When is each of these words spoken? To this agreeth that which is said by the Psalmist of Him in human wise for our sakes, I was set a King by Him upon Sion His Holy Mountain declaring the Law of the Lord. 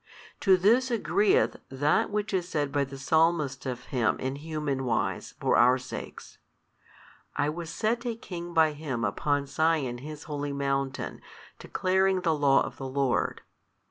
To 0.39 0.57
this 0.57 0.89
agreeth 0.89 1.57
that 1.69 2.09
which 2.09 2.33
is 2.33 2.49
said 2.49 2.71
by 2.71 2.85
the 2.85 2.97
Psalmist 2.97 3.67
of 3.67 3.83
Him 3.93 4.17
in 4.19 4.37
human 4.37 4.83
wise 4.83 5.35
for 5.39 5.55
our 5.57 5.77
sakes, 5.77 6.39
I 7.35 7.49
was 7.49 7.69
set 7.69 8.03
a 8.07 8.15
King 8.15 8.51
by 8.51 8.71
Him 8.71 9.05
upon 9.05 9.45
Sion 9.45 9.99
His 9.99 10.23
Holy 10.23 10.53
Mountain 10.53 11.21
declaring 11.59 12.21
the 12.21 12.33
Law 12.33 12.63
of 12.65 12.77
the 12.77 12.87
Lord. 12.87 13.41